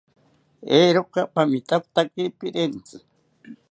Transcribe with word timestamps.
Eeroka 0.77 1.19
pamitakotakiri 1.33 2.29
pirentzi 2.39 2.95